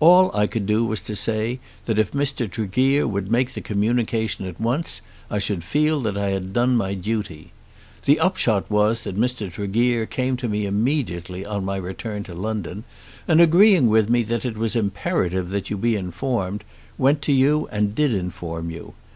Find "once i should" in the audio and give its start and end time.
4.60-5.62